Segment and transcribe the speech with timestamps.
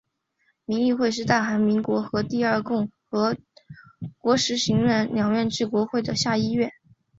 [0.65, 3.37] 民议院是大韩民国的第二共和
[4.17, 6.71] 国实行两院制国会的下议院。